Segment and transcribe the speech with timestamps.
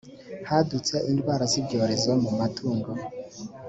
[0.49, 2.91] hadutse indwara z’ibyorezo mu matungo